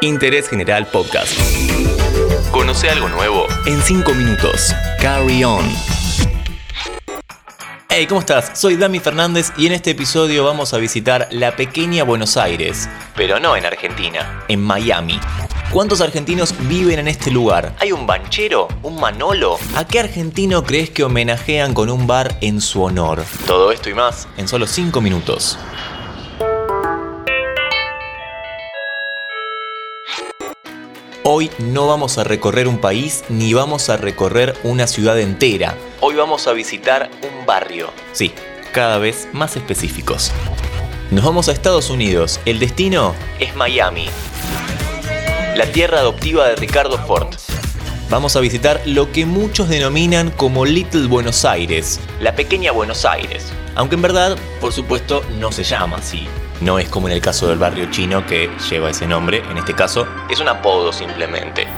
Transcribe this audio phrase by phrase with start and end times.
[0.00, 1.32] Interés General Podcast.
[2.50, 4.74] Conoce algo nuevo en 5 minutos.
[5.00, 5.64] Carry on.
[7.88, 8.58] Hey, ¿cómo estás?
[8.58, 13.40] Soy Dami Fernández y en este episodio vamos a visitar la pequeña Buenos Aires, pero
[13.40, 15.18] no en Argentina, en Miami.
[15.72, 17.74] ¿Cuántos argentinos viven en este lugar?
[17.80, 18.68] ¿Hay un banchero?
[18.82, 19.58] ¿Un manolo?
[19.74, 23.24] ¿A qué argentino crees que homenajean con un bar en su honor?
[23.46, 25.58] Todo esto y más en solo 5 minutos.
[31.38, 35.76] Hoy no vamos a recorrer un país ni vamos a recorrer una ciudad entera.
[36.00, 37.92] Hoy vamos a visitar un barrio.
[38.10, 38.32] Sí,
[38.72, 40.32] cada vez más específicos.
[41.12, 42.40] Nos vamos a Estados Unidos.
[42.44, 44.08] El destino es Miami.
[45.54, 47.28] La tierra adoptiva de Ricardo Ford.
[48.10, 53.46] Vamos a visitar lo que muchos denominan como Little Buenos Aires, la pequeña Buenos Aires.
[53.76, 56.26] Aunque en verdad, por supuesto, no se llama así.
[56.60, 59.74] No es como en el caso del barrio chino que lleva ese nombre, en este
[59.74, 61.68] caso es un apodo simplemente.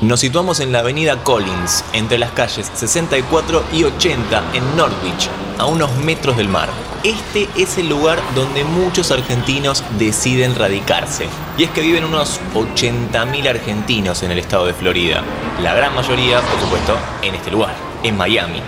[0.00, 5.66] Nos situamos en la avenida Collins, entre las calles 64 y 80 en Norwich, a
[5.66, 6.68] unos metros del mar.
[7.04, 11.28] Este es el lugar donde muchos argentinos deciden radicarse.
[11.56, 15.22] Y es que viven unos 80.000 argentinos en el estado de Florida.
[15.62, 18.60] La gran mayoría, por supuesto, en este lugar, en Miami.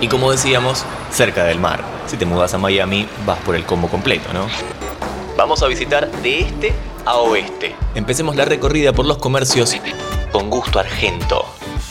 [0.00, 1.82] Y como decíamos, cerca del mar.
[2.06, 4.46] Si te mudas a Miami, vas por el combo completo, ¿no?
[5.36, 6.72] Vamos a visitar de este
[7.04, 7.74] a oeste.
[7.94, 9.74] Empecemos la recorrida por los comercios
[10.32, 11.44] con gusto argento.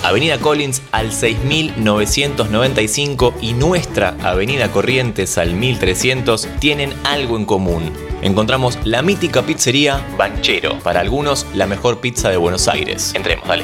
[0.04, 7.92] Avenida Collins al 6995 y nuestra Avenida Corrientes al 1300 tienen algo en común.
[8.22, 13.14] Encontramos la mítica pizzería Banchero, para algunos la mejor pizza de Buenos Aires.
[13.16, 13.64] Entremos, dale.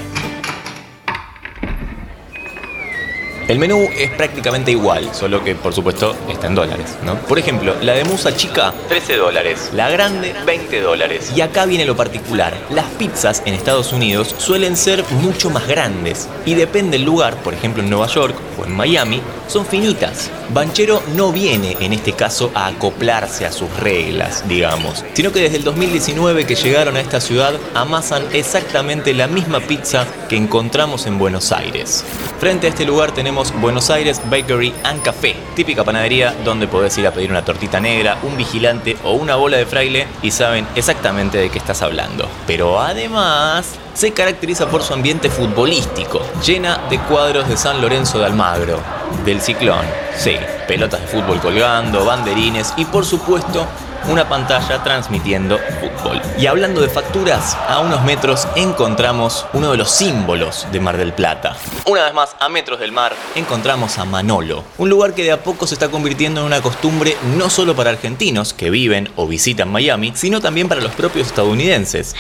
[3.51, 7.15] El menú es prácticamente igual, solo que por supuesto está en dólares, ¿no?
[7.15, 9.71] Por ejemplo, la de musa chica, 13 dólares.
[9.73, 11.33] La grande, 20 dólares.
[11.35, 12.53] Y acá viene lo particular.
[12.69, 16.29] Las pizzas en Estados Unidos suelen ser mucho más grandes.
[16.45, 20.31] Y depende del lugar, por ejemplo en Nueva York o en Miami, son finitas.
[20.53, 25.57] Banchero no viene en este caso a acoplarse a sus reglas, digamos, sino que desde
[25.57, 31.17] el 2019 que llegaron a esta ciudad amasan exactamente la misma pizza que encontramos en
[31.17, 32.05] Buenos Aires.
[32.39, 37.07] Frente a este lugar tenemos Buenos Aires Bakery and Café, típica panadería donde podés ir
[37.07, 41.39] a pedir una tortita negra, un vigilante o una bola de fraile y saben exactamente
[41.39, 42.29] de qué estás hablando.
[42.45, 48.25] Pero además se caracteriza por su ambiente futbolístico, llena de cuadros de San Lorenzo de
[48.25, 48.79] Almagro,
[49.25, 49.85] del Ciclón,
[50.15, 50.35] sí,
[50.67, 53.65] pelotas de fútbol colgando, banderines y por supuesto
[54.09, 56.21] una pantalla transmitiendo fútbol.
[56.37, 61.13] Y hablando de facturas, a unos metros encontramos uno de los símbolos de Mar del
[61.13, 61.55] Plata.
[61.85, 65.43] Una vez más, a metros del mar, encontramos a Manolo, un lugar que de a
[65.43, 69.71] poco se está convirtiendo en una costumbre no solo para argentinos que viven o visitan
[69.71, 72.15] Miami, sino también para los propios estadounidenses.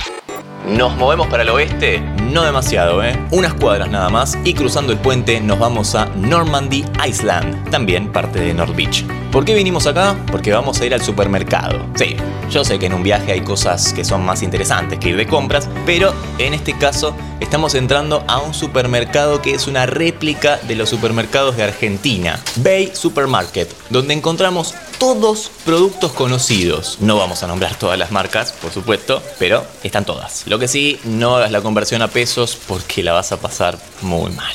[0.67, 3.19] Nos movemos para el oeste, no demasiado, ¿eh?
[3.31, 8.39] Unas cuadras nada más y cruzando el puente nos vamos a Normandy Island, también parte
[8.39, 9.03] de North Beach.
[9.31, 10.17] ¿Por qué vinimos acá?
[10.29, 11.85] Porque vamos a ir al supermercado.
[11.95, 12.17] Sí,
[12.49, 15.25] yo sé que en un viaje hay cosas que son más interesantes que ir de
[15.25, 20.75] compras, pero en este caso estamos entrando a un supermercado que es una réplica de
[20.75, 26.97] los supermercados de Argentina, Bay Supermarket, donde encontramos todos productos conocidos.
[26.99, 30.45] No vamos a nombrar todas las marcas, por supuesto, pero están todas.
[30.45, 34.29] Lo que sí, no hagas la conversión a pesos porque la vas a pasar muy
[34.31, 34.53] mal.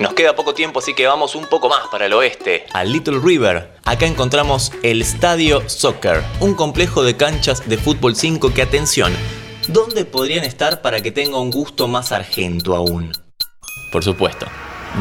[0.00, 3.20] Nos queda poco tiempo, así que vamos un poco más para el oeste, al Little
[3.22, 3.72] River.
[3.84, 9.12] Acá encontramos el Estadio Soccer, un complejo de canchas de fútbol 5 que, atención,
[9.68, 13.12] ¿dónde podrían estar para que tenga un gusto más argento aún?
[13.92, 14.46] Por supuesto,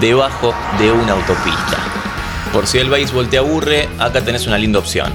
[0.01, 1.77] debajo de una autopista.
[2.51, 5.13] Por si el béisbol te aburre, acá tenés una linda opción.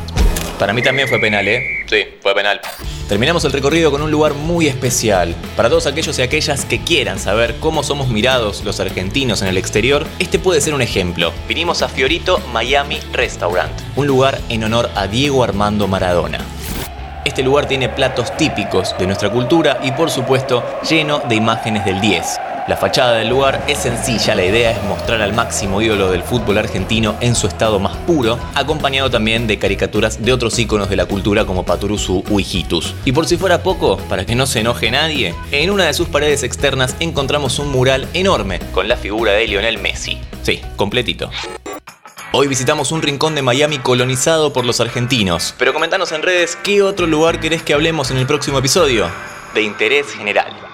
[0.59, 1.74] Para mí también fue penal, ¿eh?
[1.95, 2.61] Sí, fue penal.
[3.09, 5.33] Terminamos el recorrido con un lugar muy especial.
[5.57, 9.57] Para todos aquellos y aquellas que quieran saber cómo somos mirados los argentinos en el
[9.57, 11.33] exterior, este puede ser un ejemplo.
[11.47, 16.41] Vinimos a Fiorito Miami Restaurant, un lugar en honor a Diego Armando Maradona.
[17.25, 22.01] Este lugar tiene platos típicos de nuestra cultura y por supuesto lleno de imágenes del
[22.01, 22.54] 10.
[22.67, 26.57] La fachada del lugar es sencilla, la idea es mostrar al máximo ídolo del fútbol
[26.57, 31.05] argentino en su estado más puro, acompañado también de caricaturas de otros íconos de la
[31.05, 32.95] cultura como Paturuzú o Hijitus.
[33.05, 36.09] Y por si fuera poco, para que no se enoje nadie, en una de sus
[36.09, 40.19] paredes externas encontramos un mural enorme con la figura de Lionel Messi.
[40.43, 41.29] Sí, completito.
[42.33, 45.55] Hoy visitamos un rincón de Miami colonizado por los argentinos.
[45.59, 49.07] Pero comentanos en redes qué otro lugar querés que hablemos en el próximo episodio.
[49.53, 50.74] De interés general.